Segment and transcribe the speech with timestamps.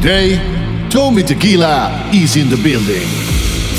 [0.00, 0.36] Today,
[0.90, 3.08] Tommy Tequila is in the building.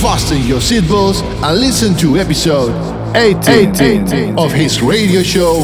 [0.01, 2.71] Fasten your seatbelts and listen to episode
[3.15, 5.57] 18, 18, 18 of his radio show,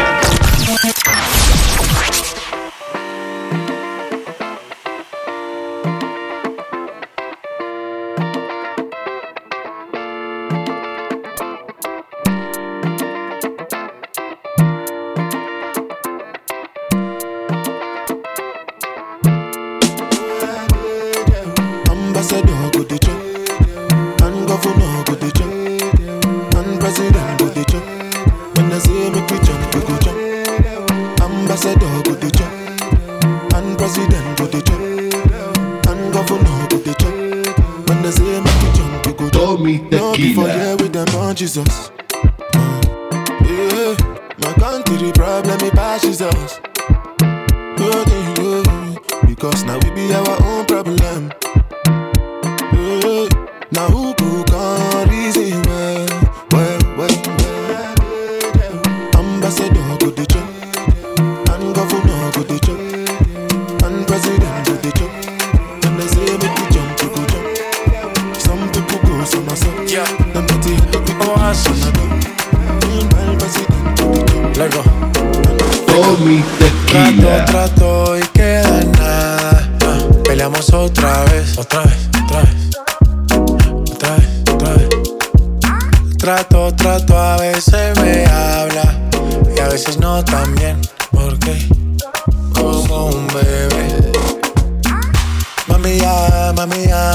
[95.66, 97.10] Mami, ya, mami, ya.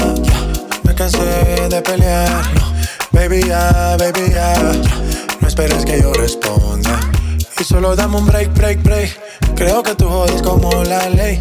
[0.83, 2.43] Me cansé de pelear.
[3.13, 4.53] Baby, ya, baby, ya.
[5.39, 6.99] No esperes que yo responda.
[7.57, 9.17] Y solo dame un break, break, break.
[9.55, 11.39] Creo que tú jodes como la ley.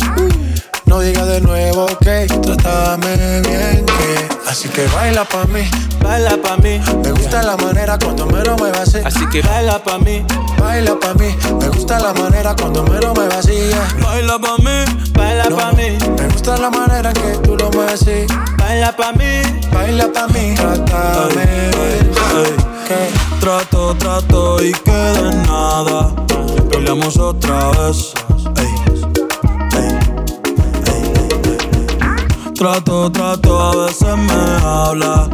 [0.88, 5.60] No digas de nuevo que trátame bien que Así que baila pa' mí,
[6.02, 9.00] baila pa' mí Me gusta la manera cuando me lo así
[9.30, 10.24] que baila pa' mí,
[10.58, 15.72] baila pa' mí Me gusta la manera cuando me vacía Baila pa' mí, baila pa'
[15.72, 15.88] mí
[16.18, 18.24] Me gusta la manera que tú lo me así
[18.56, 26.08] Baila pa' mí, baila pa' mí Trátame bien Trato, trato y queda en nada
[26.70, 28.14] Peleamos otra vez
[32.58, 35.30] Trato, trato, a veces me habla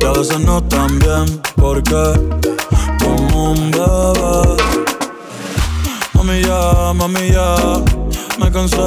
[0.00, 1.92] y a veces no tan bien, porque
[2.98, 4.56] como un bebé.
[6.14, 7.56] Mamilla, ya, mami ya,
[8.38, 8.78] me cansé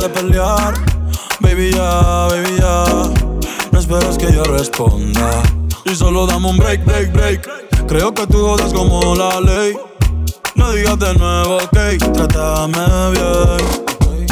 [0.00, 0.72] de pelear.
[1.40, 2.84] Baby ya, baby ya,
[3.72, 5.42] no esperas que yo responda.
[5.84, 7.46] Y solo dame un break, break, break.
[7.86, 9.74] Creo que tú jodas como la ley.
[10.54, 11.78] No digas de nuevo, ok,
[12.10, 14.26] trátame bien.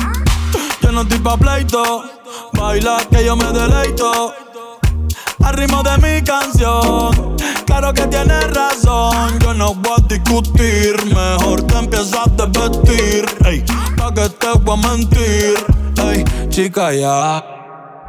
[0.80, 2.04] Yo no estoy pa' pleito
[2.52, 4.32] Baila que yo me deleito
[5.42, 7.36] al ritmo de mi canción.
[7.66, 10.94] Claro que tienes razón, yo no voy a discutir.
[11.06, 13.64] Mejor te empiezas a desvestir, ey,
[13.96, 17.61] pa' que te voy a mentir, chica ya.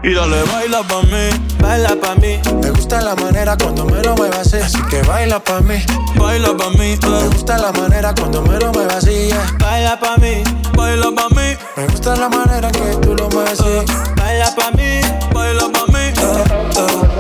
[0.06, 1.30] Y dale, baila pa' mí,
[1.62, 2.38] baila pa' mí.
[2.62, 4.62] Me gusta la manera cuando me lo muevas eh.
[4.62, 5.82] así, que baila pa' mí,
[6.18, 7.00] baila pa' mí.
[7.02, 7.08] Eh.
[7.08, 9.34] Me gusta la manera cuando me lo muevas eh.
[9.60, 10.44] baila pa' mí,
[10.76, 11.56] baila pa' mí.
[11.78, 15.00] Me gusta la manera que tú lo mueves así, baila pa' mí,
[15.34, 16.14] baila pa' mí.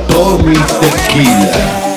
[0.09, 1.92] Todo Tequila.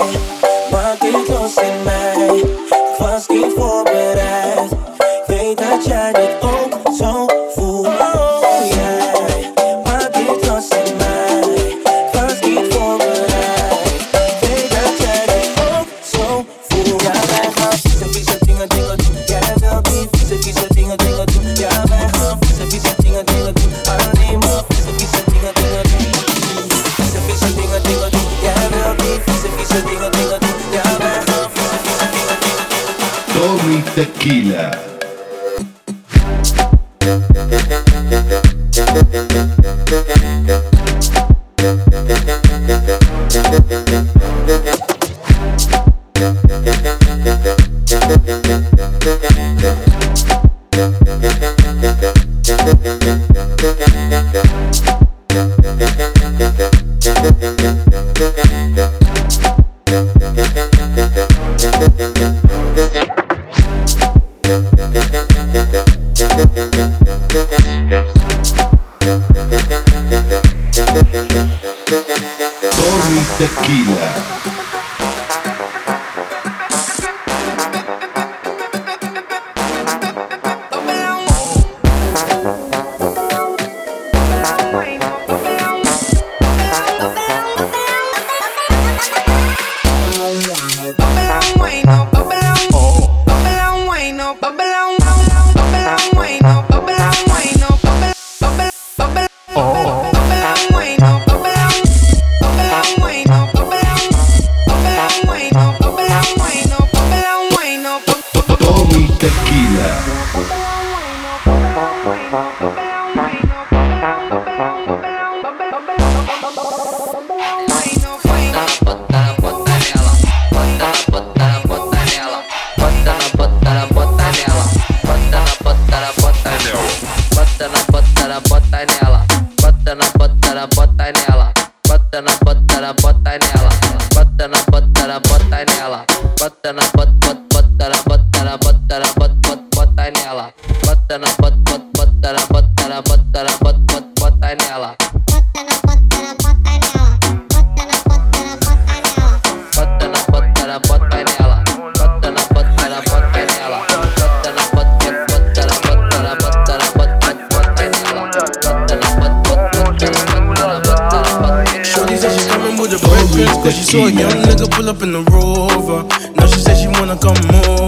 [163.86, 166.02] Saw a young nigga pull up in the rover.
[166.34, 167.38] Now she said she wanna come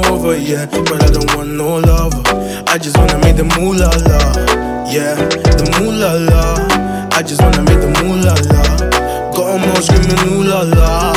[0.07, 0.65] over, yeah.
[0.71, 2.23] But I don't want no lover.
[2.71, 4.19] I just wanna make the moolah la,
[4.95, 5.17] yeah.
[5.59, 7.19] The moolah la.
[7.19, 8.63] I just wanna make the moolah la.
[9.35, 11.11] Got them all screaming ooh la la,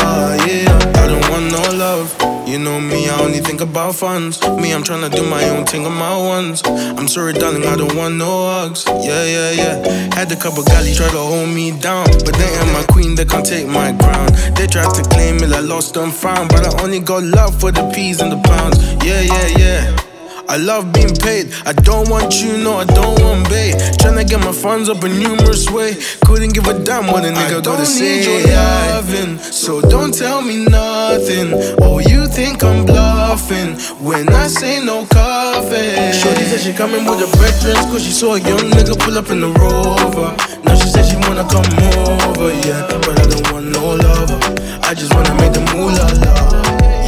[0.46, 0.74] yeah.
[0.98, 2.50] I don't want no love.
[2.50, 4.40] You know me, I only think about funds.
[4.74, 6.62] I'm tryna do my own thing on my ones.
[6.66, 8.86] I'm sorry, darling, I don't want no hugs.
[8.88, 10.16] Yeah, yeah, yeah.
[10.16, 13.26] Had a couple galleys try to hold me down, but they ain't my queen, they
[13.26, 14.30] can't take my crown.
[14.56, 17.72] They tried to claim it, I lost and found, but I only got love for
[17.72, 18.78] the peas and the pounds.
[19.06, 20.11] Yeah, yeah, yeah.
[20.52, 21.54] I love being paid.
[21.66, 23.72] I don't want you, no, I don't want bait.
[23.96, 25.96] Tryna get my funds up a numerous way.
[26.26, 28.20] Couldn't give a damn what a nigga I gotta say.
[28.20, 31.54] I Your loving, so don't tell me nothing.
[31.82, 35.96] Oh, you think I'm bluffing when I say no coffee.
[36.20, 39.18] Shorty said she coming with a red dress, cause she saw a young nigga pull
[39.18, 40.36] up in the rover.
[40.66, 41.64] Now she said she wanna come
[42.04, 42.92] over, yeah.
[43.08, 44.40] But I don't want no lover.
[44.84, 46.12] I just wanna make the moolah,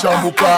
[0.00, 0.52] chambuka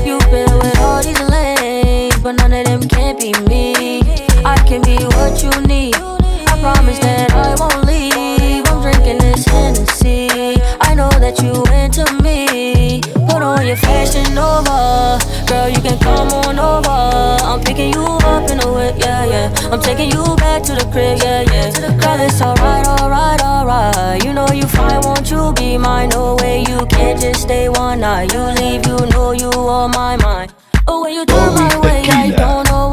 [0.03, 4.01] You've been with all these lanes, but none of them can not be me.
[4.45, 5.95] I can be what you need.
[5.95, 8.67] I promise that I won't leave.
[8.67, 10.61] I'm drinking this Hennessy.
[10.81, 12.20] I know that you into me
[13.71, 15.21] your fashion over.
[15.47, 16.97] Girl, you can come on over.
[17.51, 19.69] I'm picking you up in a whip, yeah, yeah.
[19.71, 21.71] I'm taking you back to the crib, yeah, yeah.
[22.03, 24.25] Girl, it's alright, alright, alright.
[24.25, 26.09] You know you fine, won't you be mine?
[26.09, 28.33] No way, you can't just stay one night.
[28.35, 30.53] You leave, you know you on my mind.
[30.89, 32.90] Oh, when you turn my way, I don't know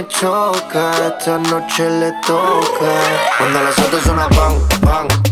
[0.00, 2.94] me choca, esta noche le toca.
[3.36, 5.27] Cuando las es una bang bang.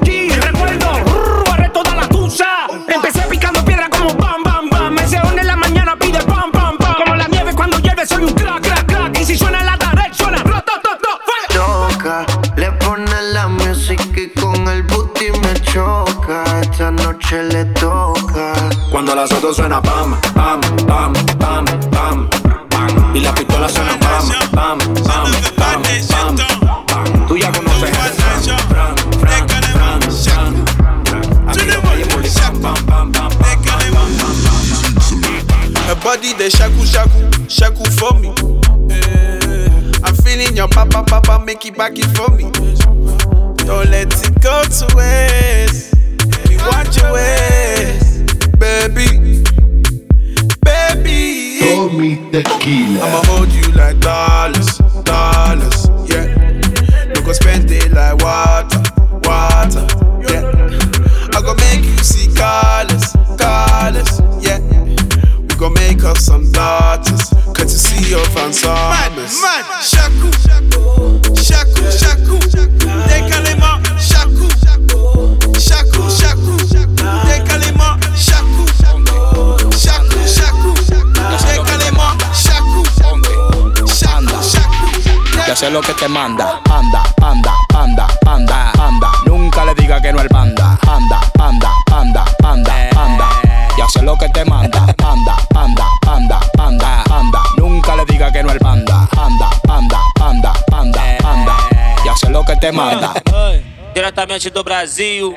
[0.00, 2.46] recuerdo, toda la tusa.
[2.88, 4.94] Empecé picando piedra como bam, bam, bam.
[4.94, 6.94] Me seón en la mañana pide pam, pam, pam.
[6.96, 9.18] Como la nieve cuando llueve soy un crack, crack, crack.
[9.20, 10.42] Y si suena la tarde, suena
[11.52, 16.44] Toca, le pone la música y con el booty me choca.
[16.60, 18.52] Esta noche le toca.
[18.90, 20.03] Cuando a las otras suena pam
[41.66, 42.73] it back it for me.
[86.04, 86.60] te manda.
[86.64, 89.08] Panda, panda, panda, panda, panda.
[89.26, 90.76] Nunca le diga que no al panda.
[90.84, 93.28] Panda, panda, panda, panda, panda.
[93.78, 94.80] Y hace lo que te manda.
[94.98, 97.42] Panda, panda, panda, panda, panda.
[97.56, 99.08] Nunca le diga que no al panda.
[99.16, 101.56] Panda, panda, panda, panda, panda.
[102.04, 103.14] Y hace lo que te manda.
[103.94, 105.34] Diretamente do Brasil.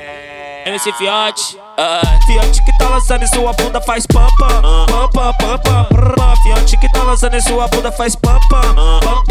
[0.65, 1.55] MC Fiote.
[1.77, 4.47] Uh, Fiante que tá lançando em sua bunda faz pampa,
[4.87, 5.87] pampa, pampa,
[6.41, 9.26] Fiante que tá lançando em sua bunda faz pampa, pampa,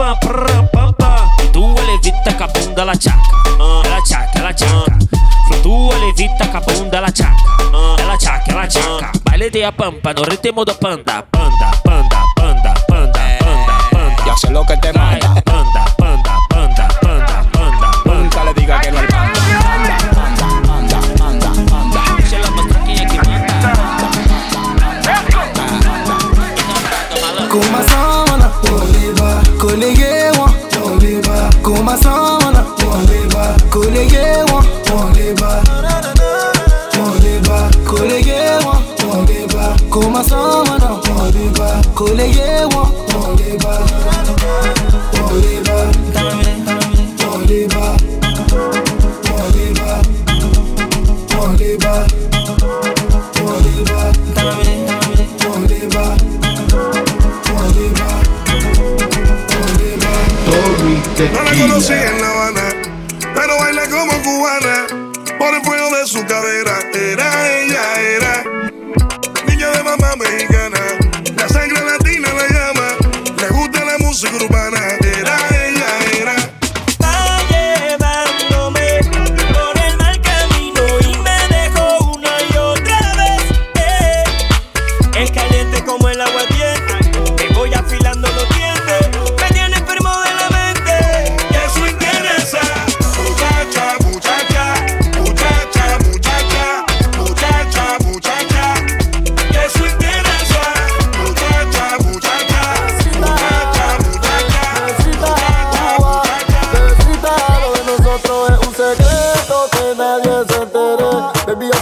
[2.97, 3.63] la ciacca,
[3.93, 4.97] la ciacca, la ciacca.
[5.51, 9.11] Fluttua levita capunda la ciacca, la ciacca, la ciacca.
[9.23, 14.23] Baile di a pampa, no ritmo do panda, panda, panda, panda, panda, panda, panda.
[14.43, 15.06] Yo lo que te manda.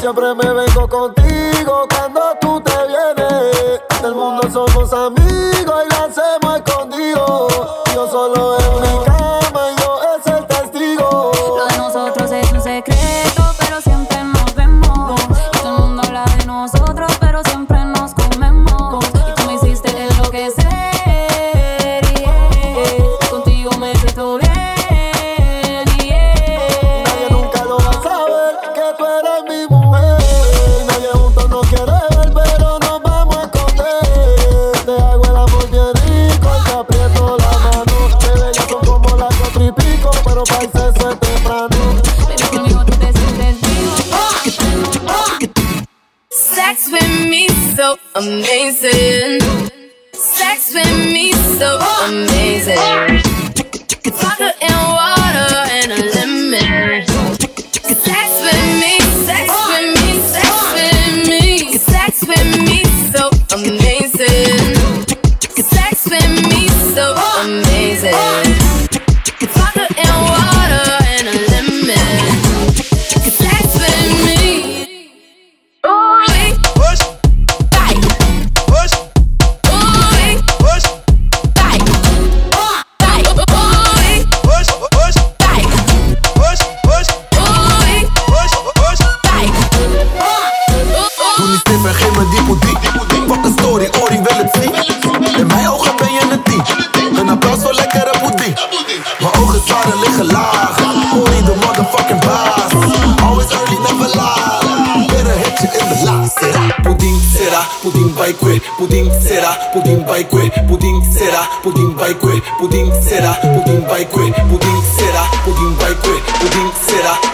[0.04, 3.80] Siempre me vengo contigo cuando tú te vienes.
[4.02, 5.33] Del mundo somos amigos.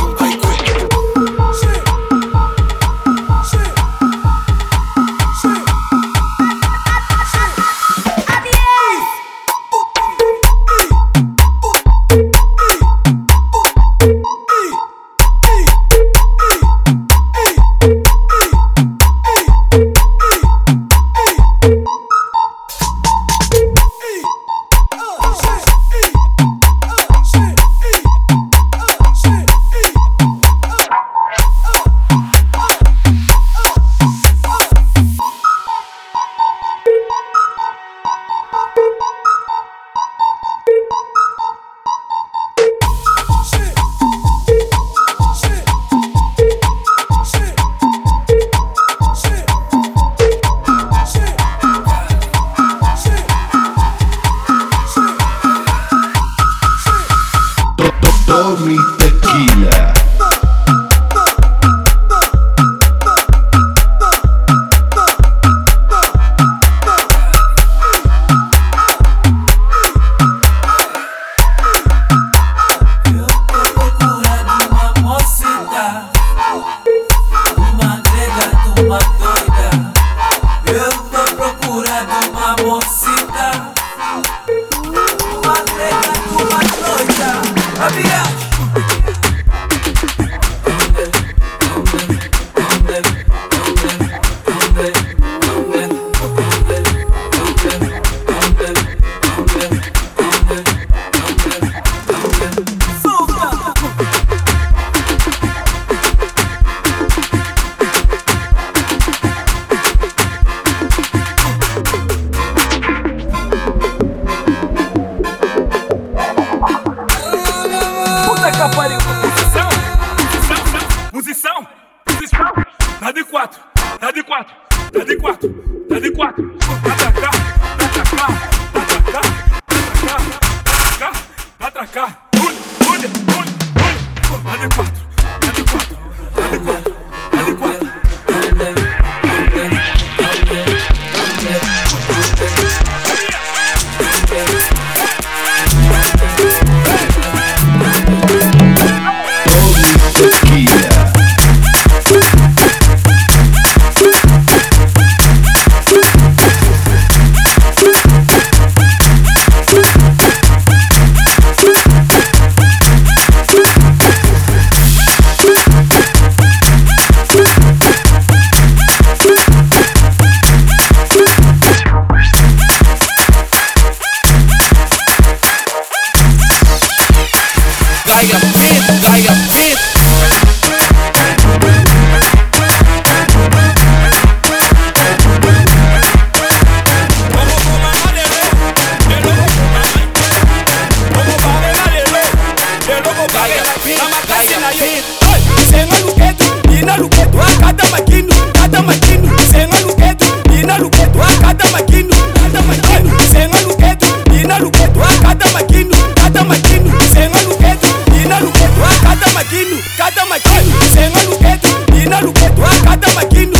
[210.08, 213.57] cada mais maquino, sem é no luqueto, e na luqueto, é a cada mais maquino.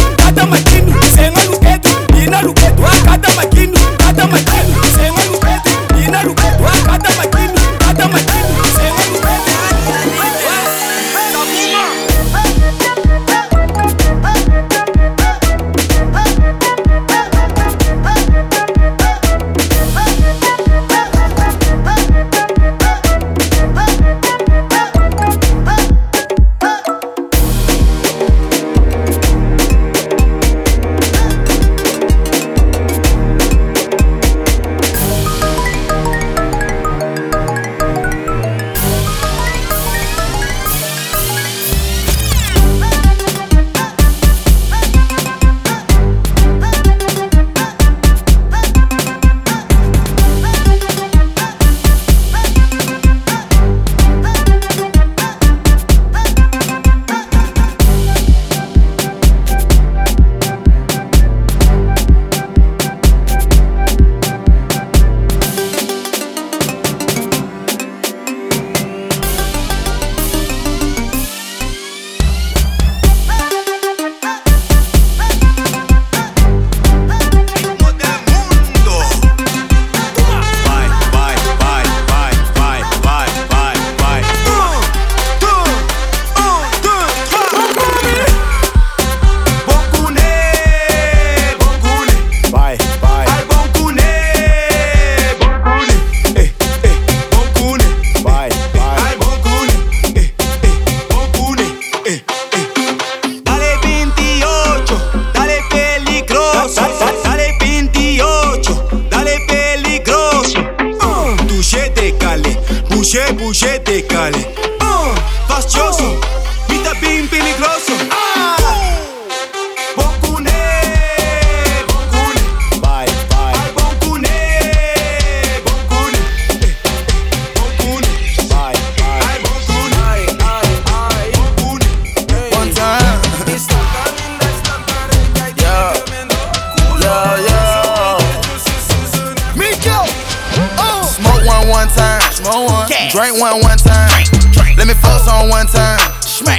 [113.48, 114.67] o GT Cali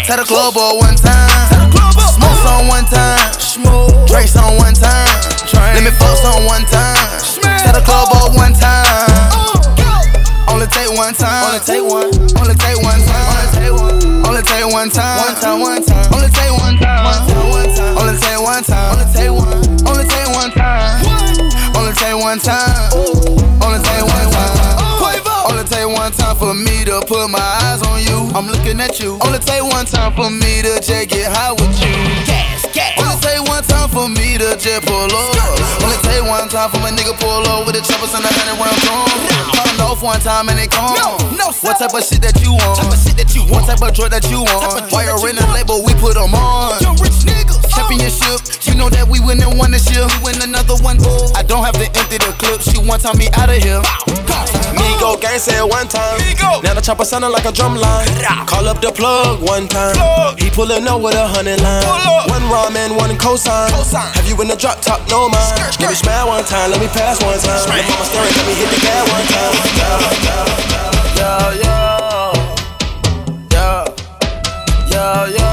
[0.09, 1.29] Set the club up one time.
[1.69, 3.29] Smoke on one time.
[4.09, 5.05] Trace on one time.
[5.53, 6.97] Let me fuck on one time.
[7.37, 9.05] Set the club up one time.
[9.05, 11.45] Uh, Only take one time.
[11.45, 12.09] Only take one.
[12.41, 14.25] Only take one time.
[14.33, 15.13] Only take one time.
[15.21, 16.13] Only take one time.
[16.15, 16.78] Only take one time.
[26.09, 28.17] one time for me to put my eyes on you.
[28.33, 29.21] I'm looking at you.
[29.21, 31.93] Only take one time for me to just get high with you.
[32.25, 32.97] Gas, gas.
[32.97, 35.29] Only take one time for me to just pull up.
[35.85, 38.57] Only take one time for my nigga pull up with the choppers and a hundred
[38.57, 39.05] rounds drum.
[39.53, 40.97] Pound off one time and it gone.
[40.97, 41.69] No, no, sir.
[41.69, 42.81] what type of shit that you want?
[42.81, 43.69] Type of shit that you want.
[43.69, 44.89] What type of drug that you want?
[44.89, 45.85] Why you're in the label?
[45.85, 46.73] We put them on.
[46.81, 47.61] Young rich niggas.
[47.61, 47.69] Uh.
[47.85, 48.41] Championship.
[48.65, 50.09] You know that we win and one this year.
[50.17, 50.97] We win another one.
[51.37, 52.65] I don't have to empty the clip.
[52.65, 53.77] She one time me out of here.
[54.25, 54.68] Wow.
[54.95, 56.17] Ego gang said one time.
[56.29, 56.61] Ego.
[56.61, 58.07] Now the chopper sounding like a drum line.
[58.47, 59.93] Call up the plug one time.
[59.95, 60.39] Plug.
[60.39, 61.83] He pulling up with a hundred line.
[62.33, 63.69] One raw one cosign.
[63.69, 64.11] cosign.
[64.17, 64.99] Have you in the drop top?
[65.09, 65.57] No mind.
[65.57, 65.81] Skirt, skirt.
[65.81, 66.71] Let me smile one time.
[66.71, 67.59] Let me pass one time.
[67.59, 67.85] Smash.
[67.85, 68.33] Let me staring.
[68.37, 69.51] Let me hit the gas one time.
[73.53, 75.43] Yo yo yo yo yo.
[75.43, 75.48] yo.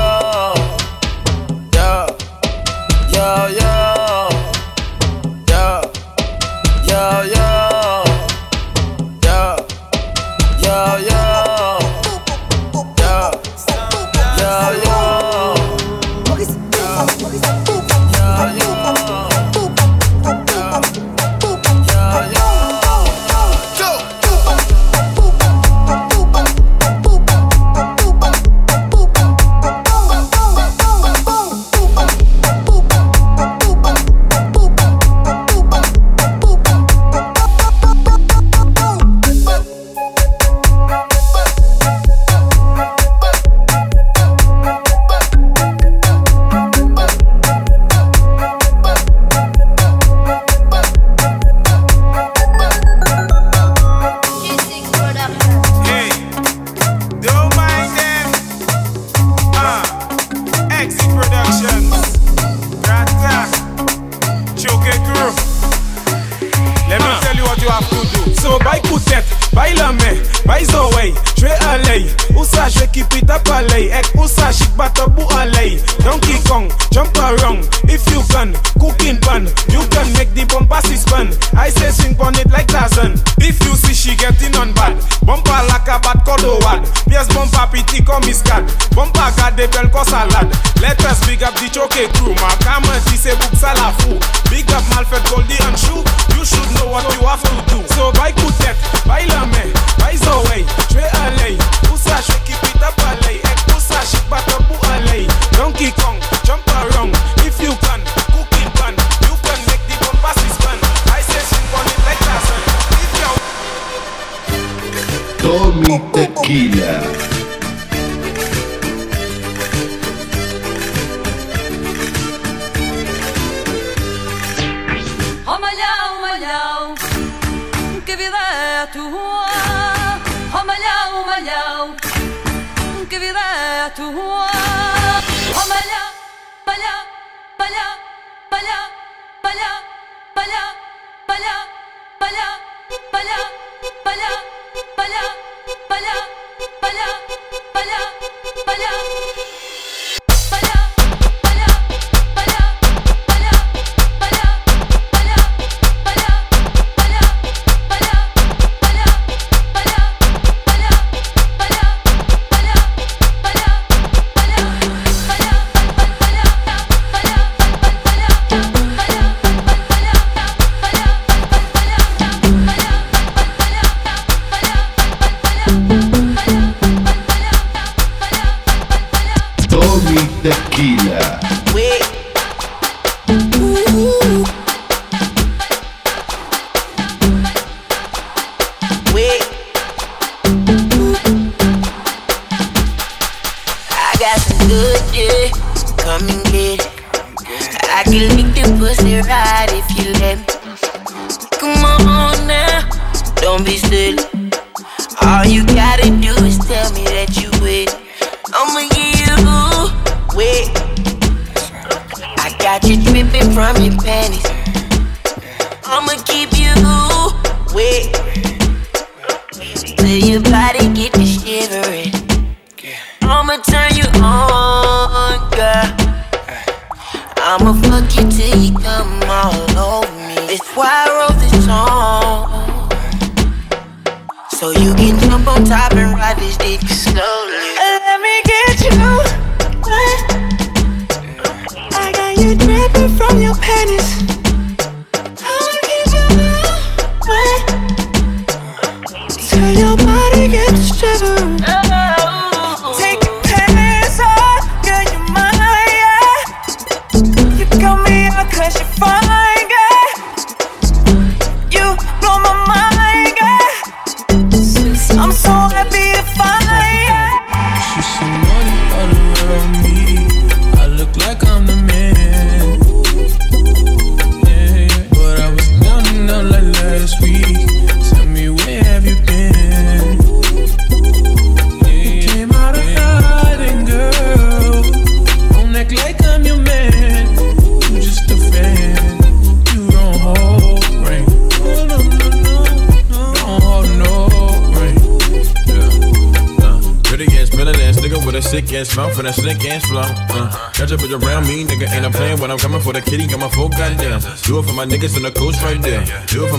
[234.58, 237.85] So you can jump on top and ride this dick slowly.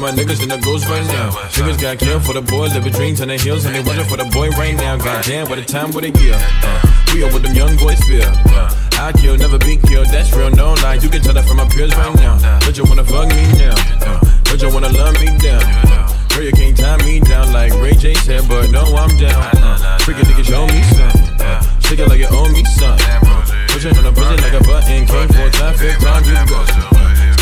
[0.08, 1.36] my niggas in the ghost right now.
[1.52, 4.16] Niggas got killed for the boys, living dreams in the hills, and they waiting for
[4.16, 4.96] the boy right now.
[4.96, 6.32] Goddamn, what a time what a year.
[6.64, 6.80] Uh,
[7.12, 8.24] we over them young boys feel.
[9.04, 10.96] I kill, never be killed, that's real, no lie.
[11.04, 12.40] You can tell that from my peers right now.
[12.64, 13.76] But you wanna fuck me now.
[14.48, 15.60] But you wanna love me down.
[16.32, 19.36] Girl, you can't tie me down like Ray J said, but no, I'm down.
[19.60, 21.84] Uh, freaking nigga, show me something.
[21.84, 22.96] Shake it like you owe me some.
[23.76, 25.04] Pushing on a pushing like a button.
[25.04, 26.60] Came four times, fifth round, you go.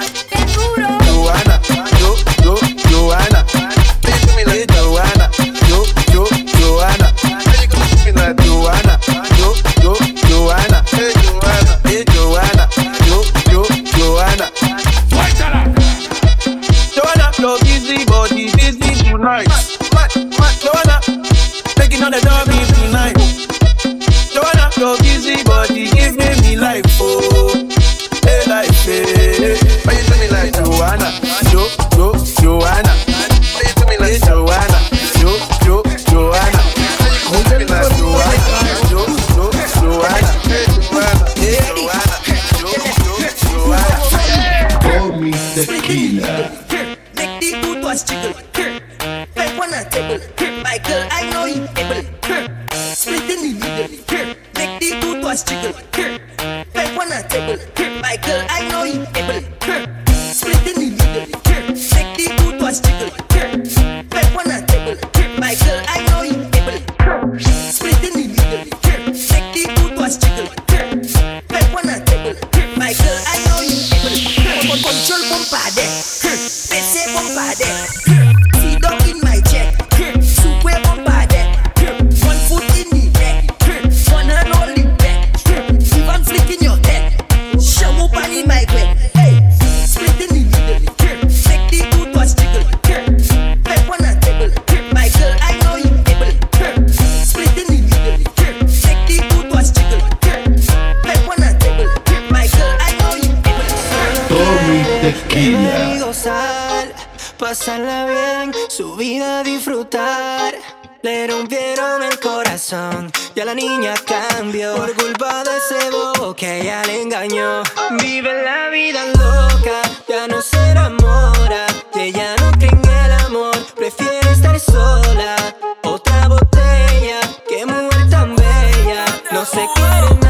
[107.57, 110.57] pasarla bien, su vida disfrutar.
[111.03, 116.83] Le rompieron el corazón Ya la niña cambió por culpa de ese bobo que ella
[116.85, 117.63] le engañó.
[118.03, 123.57] Vive la vida loca, ya no se enamora Que ya no cree en el amor,
[123.77, 125.37] prefiere estar sola.
[125.85, 130.25] Otra botella, Que mujer tan bella, no se quiere enamorar.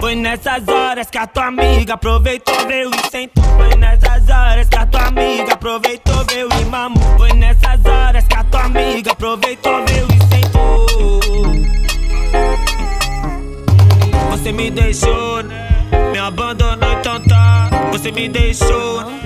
[0.00, 3.44] Foi nessas horas que a tua amiga aproveitou, veio e sentou.
[3.56, 7.02] Foi nessas horas que a tua amiga aproveitou, meu e mamou.
[7.16, 10.86] Foi nessas horas que a tua amiga aproveitou, meu e sentou.
[14.30, 15.68] Você me deixou, né?
[16.12, 17.70] Me abandonou, então tá.
[17.92, 19.20] Você me deixou, né?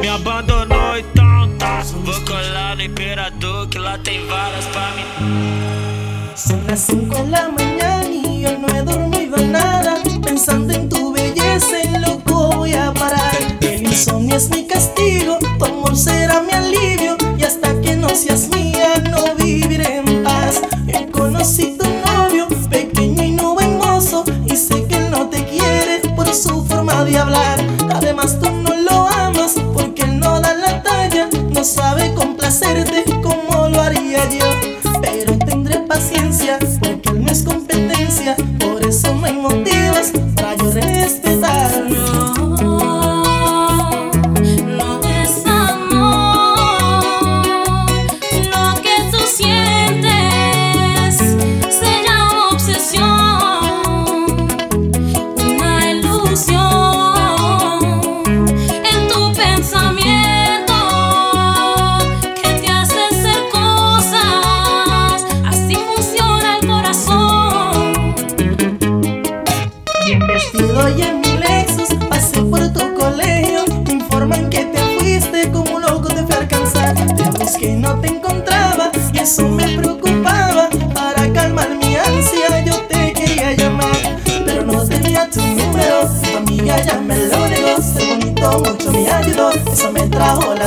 [0.00, 1.82] me abandonou, então tá.
[2.04, 6.34] Vou colar no Imperador, que lá tem varas pra mim.
[6.36, 10.00] São as 5 da manhã e eu não he dormido nada.
[10.22, 13.59] Pensando em tu belleza, louco, voy parar.
[13.90, 18.86] insomnio es mi castigo, tu amor será mi alivio y hasta que no seas mía
[19.10, 20.60] no viviré en paz.
[20.86, 26.00] He conocido un novio, pequeño y no hermoso y sé que él no te quiere
[26.14, 27.58] por su forma de hablar.
[27.92, 31.99] Además tú no lo amas porque él no da la talla, no sabe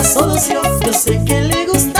[0.03, 0.61] solución.
[0.85, 1.92] Yo sé que le gusta.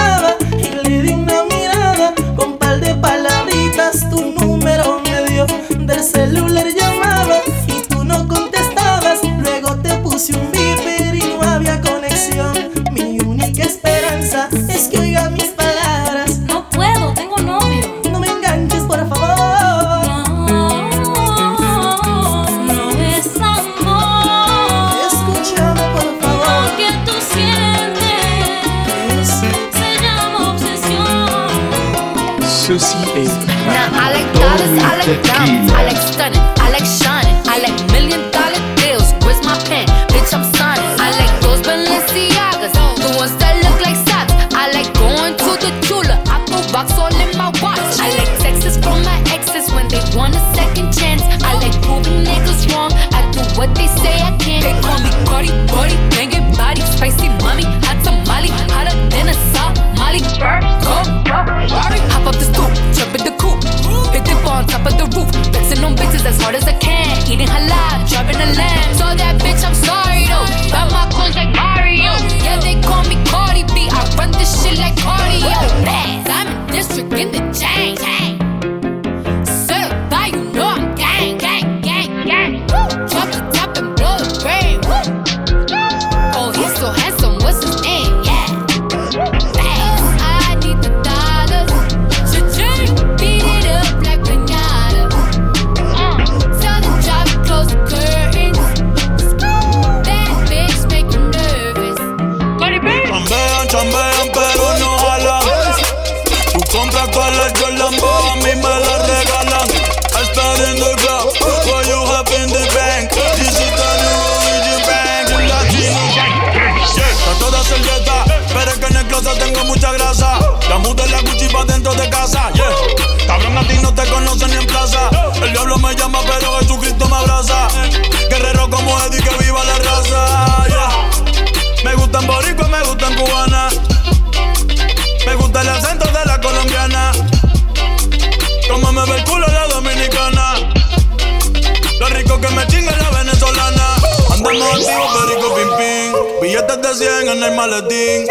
[146.54, 148.28] Ya este de 100 en el maletín.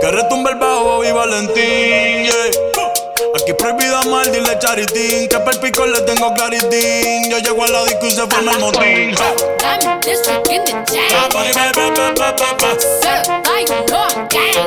[0.00, 2.22] Que retumbe el bajo y Valentín.
[2.22, 3.34] Yeah.
[3.34, 5.26] Aquí prohibida mal, dile charitín.
[5.28, 7.28] Que perpico le tengo claritín.
[7.28, 9.10] Yo llego a la disco y se forma el motín.
[9.12, 9.90] gang,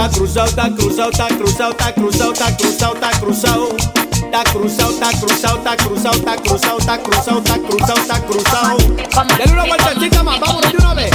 [0.00, 3.68] Tá cruzado, tá cruzado, tá cruzado, tá cruzado, tá cruzado, tá cruzado.
[4.32, 8.76] Tá cruzado, tá cruzado, tá cruzado, tá cruzado, tá cruzado, tá cruzado, tá cruzado.
[9.36, 11.10] Dale una vuelta, chica más, vámonos de una vez.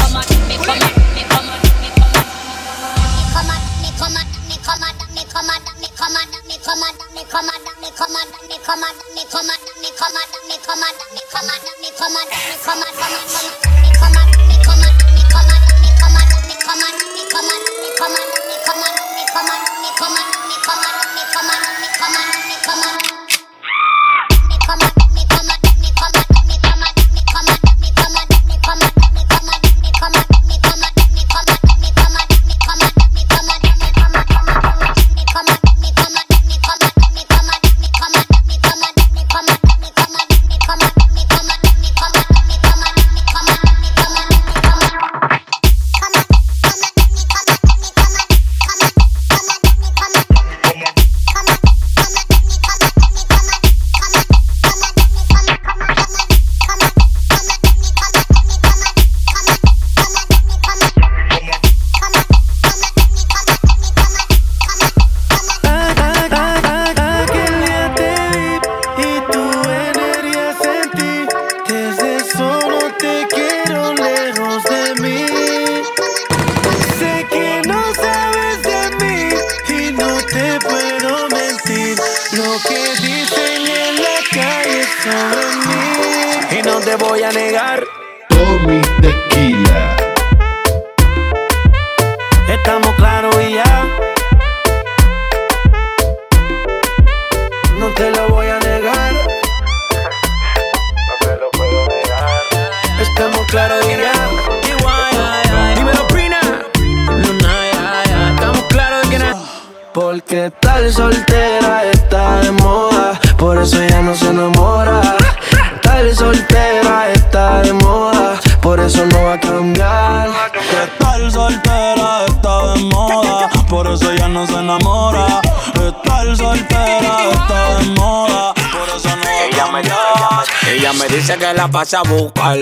[130.68, 132.58] Ella me dice que la pasa a buscar,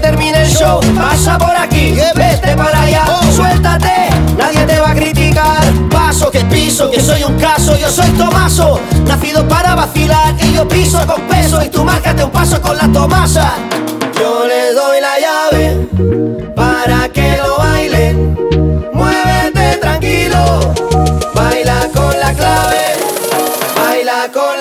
[0.02, 5.62] termine el show, pasa por aquí, vete para allá, suéltate, nadie te va a criticar.
[5.92, 10.68] Paso que piso, que soy un caso, yo soy Tomaso, nacido para vacilar, y yo
[10.68, 13.54] piso con peso, y tú márcate un paso con la Tomasa.
[14.20, 20.74] Yo le doy la llave para que lo bailen, muévete tranquilo,
[21.36, 22.84] baila con la clave,
[23.76, 24.61] baila con la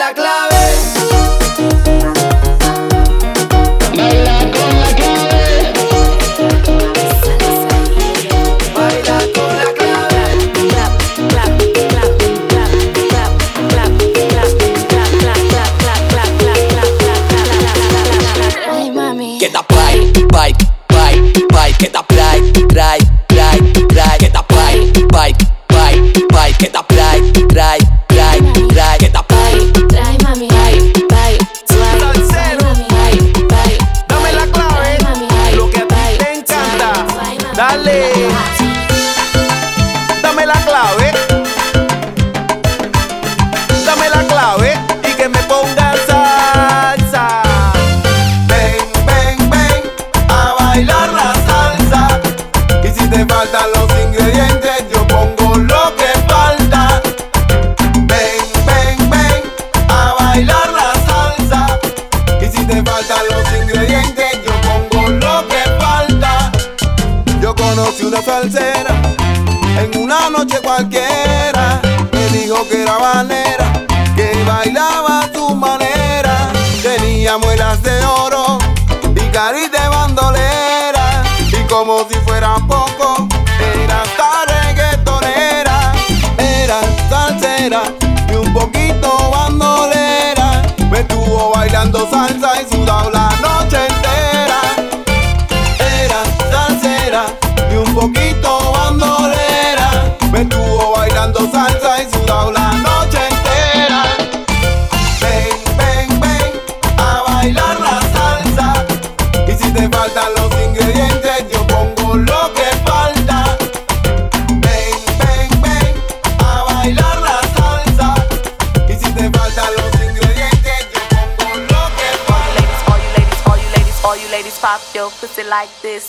[125.50, 126.06] like this.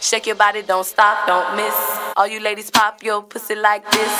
[0.00, 1.78] Shake your body, don't stop, don't miss.
[2.16, 4.14] All you ladies pop your pussy like this.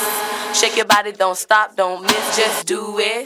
[0.57, 2.25] Shake your body, don't stop, don't miss.
[2.37, 3.25] Just do it,